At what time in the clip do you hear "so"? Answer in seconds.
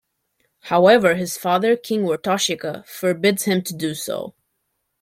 3.93-4.33